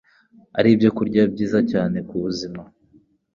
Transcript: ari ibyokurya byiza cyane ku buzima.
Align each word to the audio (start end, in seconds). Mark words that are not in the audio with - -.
ari 0.57 0.69
ibyokurya 0.73 1.23
byiza 1.33 1.59
cyane 1.71 1.97
ku 2.07 2.15
buzima. 2.23 2.61